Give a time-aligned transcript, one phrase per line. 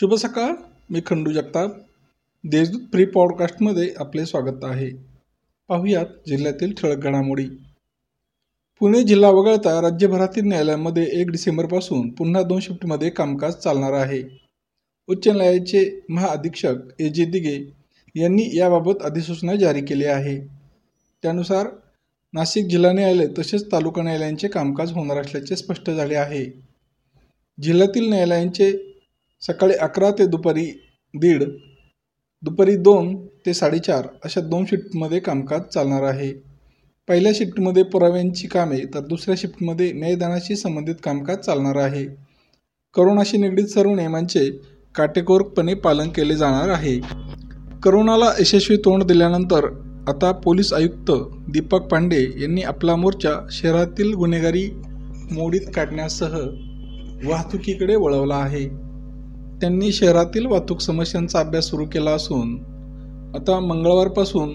[0.00, 0.52] शुभ सकाळ
[0.90, 1.70] मी खंडू जगताप.
[2.44, 4.90] देशदूत प्री पॉडकास्टमध्ये आपले स्वागत आहे.
[5.68, 7.46] पाहुयात जिल्ह्यातील ठळक घडामोडी.
[8.80, 14.22] पुणे जिल्हा वगळता राज्यभरातील न्यायालयांमध्ये एक डिसेंबरपासून पुन्हा दोन शिफ्टमध्ये कामकाज चालणार आहे.
[15.08, 17.72] उच्च न्यायालयाचे महाअधीक्षक ए जे दिगे
[18.20, 20.40] यांनी याबाबत अधिसूचना जारी केली आहे.
[21.22, 21.66] त्यानुसार
[22.32, 26.62] नाशिक जिल्हा न्यायालय तसेच तालुका न्यायालयांचे कामकाज होणार असल्याचे स्पष्ट झाले आहे.
[27.62, 28.87] जिल्ह्यातील न्यायालयांचे
[29.42, 30.64] सकाळी अकरा ते दुपारी
[31.14, 31.42] दीड
[32.42, 36.32] दुपारी दोन ते साडेचार अशा दोन शिफ्टमध्ये कामकाज चालणार आहे.
[37.08, 42.04] पहिल्या शिफ्टमध्ये पुराव्यांची कामे तर दुसऱ्या शिफ्टमध्ये न्यायदानाशी संबंधित कामकाज चालणार आहे.
[42.94, 44.50] करोनाशी निगडीत सर्व नियमांचे
[44.94, 47.00] काटेकोरपणे पालन केले जाणार आहे.
[47.82, 49.66] करोनाला यशस्वी तोंड दिल्यानंतर
[50.08, 51.10] आता पोलीस आयुक्त
[51.52, 54.70] दीपक पांडे यांनी आपला मोर्चा शहरातील गुन्हेगारी
[55.32, 56.36] मोडीत काढण्यासह
[57.24, 58.87] वाहतुकीकडे वळवला आहे.
[59.60, 62.54] त्यांनी शहरातील वाहतूक समस्यांचा अभ्यास सुरू केला असून
[63.36, 64.52] आता मंगळवारपासून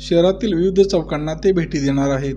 [0.00, 2.34] शहरातील विविध चौकांना ते भेटी देणार आहेत.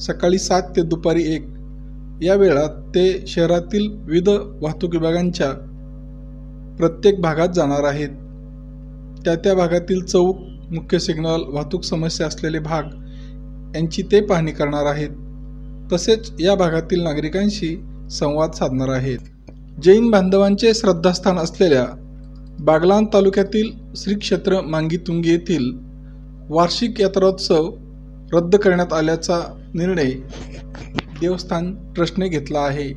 [0.00, 1.46] सकाळी सात ते दुपारी एक
[2.22, 4.28] या वेळात ते शहरातील विविध
[4.62, 5.50] वाहतूक विभागांच्या
[6.78, 8.08] प्रत्येक भागात जाणार आहेत.
[9.24, 10.38] त्या त्या भागातील चौक
[10.70, 12.82] मुख्य सिग्नल वाहतूक समस्या असलेले भाग
[13.76, 15.10] यांची ते पाहणी करणार आहेत.
[15.92, 19.18] तसेच या भागातील नागरिकांशी संवाद साधणार आहेत.
[19.82, 21.84] जैन बांधवांचे श्रद्धास्थान असलेल्या
[22.60, 25.70] बागलान तालुक्यातील श्री क्षेत्र मांगीतुंगी येथील
[26.50, 27.70] वार्षिक यात्रोत्सव
[28.32, 29.40] रद्द करण्यात आल्याचा
[29.74, 30.10] निर्णय
[31.20, 32.88] देवस्थान ट्रस्टने घेतला आहे.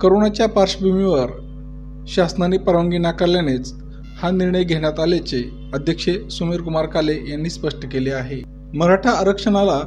[0.00, 1.30] करोनाच्या पार्श्वभूमीवर
[2.08, 3.72] शासनाने परवानगी नाकारल्यानेच
[4.22, 5.42] हा निर्णय घेण्यात आल्याचे
[5.74, 8.42] अध्यक्ष सुमीर कुमार काले यांनी स्पष्ट केले आहे.
[8.74, 9.80] मराठा आरक्षणाला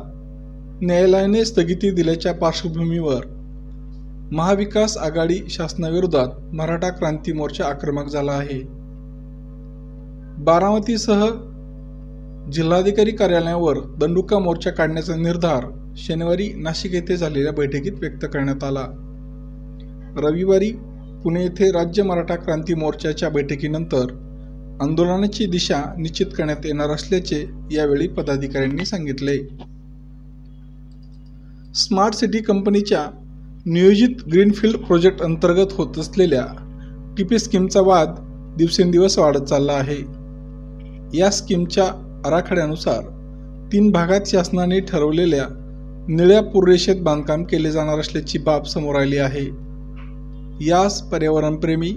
[0.81, 3.32] न्यायालयाने स्थगिती दिल्याच्या पार्श्वभूमीवर
[4.31, 8.61] महाविकास आघाडी शासनाविरोधात मराठा क्रांती मोर्चा आक्रमक झाला आहे.
[10.43, 11.27] बारामतीसह
[12.51, 15.65] जिल्हाधिकारी कार्यालयावर दंडुका मोर्चा काढण्याचा निर्धार
[15.97, 18.85] शनिवारी नाशिक येथे झालेल्या बैठकीत व्यक्त करण्यात आला.
[20.17, 20.71] रविवारी
[21.23, 24.05] पुणे येथे राज्य मराठा क्रांती मोर्चाच्या बैठकीनंतर
[24.81, 29.37] आंदोलनाची दिशा निश्चित करण्यात येणार असल्याचे यावेळी पदाधिकाऱ्यांनी सांगितले.
[31.75, 33.05] स्मार्ट सिटी कंपनीच्या
[33.65, 36.45] नियोजित ग्रीनफील्ड प्रोजेक्ट अंतर्गत होत असलेल्या
[37.17, 38.07] टीपी स्कीमचा वाद
[38.57, 39.97] दिवसेंदिवस वाढत चालला आहे.
[41.17, 41.83] या स्कीमच्या
[42.25, 43.01] आराखड्यानुसार
[43.73, 45.45] तीन भागात शासनाने ठरवलेल्या
[46.09, 49.45] निळ्या पूररेषेत बांधकाम केले जाणार असल्याची बाब समोर आली आहे.
[50.65, 51.91] यास पर्यावरणप्रेमी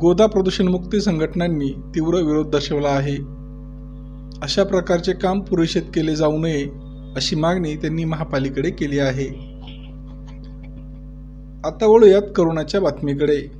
[0.00, 3.16] गोदा प्रदूषणमुक्ती संघटनांनी तीव्र विरोध दर्शवला आहे.
[4.42, 6.64] अशा प्रकारचे काम पुरेशेत केले जाऊ नये
[7.16, 9.53] अशी मागणी त्यांनी महापालिकेकडे केली आहे.
[11.64, 13.50] आता वळूयात करोनाच्या बातमीकडे.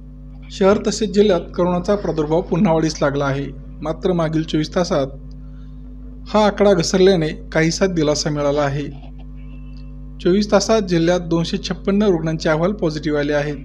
[0.51, 3.47] शहर तसेच जिल्ह्यात करोनाचा प्रादुर्भाव पुन्हा वाढीस लागला आहे.
[3.83, 5.07] मात्र मागील चोवीस तासात
[6.29, 8.85] हा आकडा घसरल्याने काहीसा दिलासा मिळाला आहे.
[10.23, 13.57] चोवीस तासात जिल्ह्यात दोनशे छप्पन्न रुग्णांचे अहवाल पॉझिटिव्ह आले आहेत.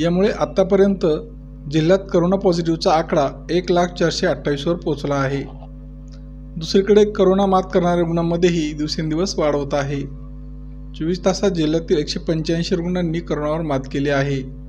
[0.00, 1.06] यामुळे आतापर्यंत
[1.70, 5.42] जिल्ह्यात करोना पॉझिटिव्हचा आकडा एक लाख चारशे अठ्ठावीसवर पोहोचला आहे.
[6.56, 10.29] दुसरीकडे करोना मात करणाऱ्या रुग्णांमध्येही दिवसेंदिवस वाढ होत आहे.
[10.98, 14.60] चोवीस तासात जिल्ह्यातील एकशे पंच्याऐंशी रुग्णांनी करोनावर मात केली आहे.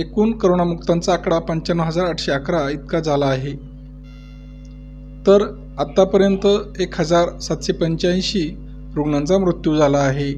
[0.00, 3.52] एकूण करोनामुक्तांचा आकडा पंच्याण्णव हजार आठशे अकरा इतका झाला आहे.
[5.26, 6.46] तर आत्तापर्यंत
[6.80, 8.50] एक हजार सातशे पंच्याऐंशी
[8.94, 10.34] रुग्णांचा मृत्यू झाला आहे.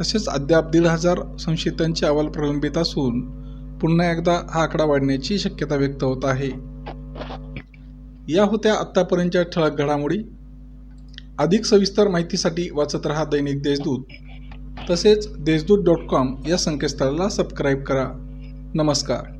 [0.00, 3.20] तसेच अद्याप दीड हजार संशयितांचे अहवाल प्रलंबित असून
[3.78, 6.50] पुन्हा एकदा हा आकडा वाढण्याची शक्यता व्यक्त होत आहे.
[8.28, 10.18] या होत्या आत्तापर्यंतच्या ठळक घडामोडी.
[11.40, 14.04] अधिक सविस्तर माहितीसाठी वाचत रहा दैनिक देशदूत.
[14.90, 18.08] तसेच देशदूत डॉट कॉम या संकेतस्थळाला सबस्क्राईब करा.
[18.74, 19.35] नमस्कार.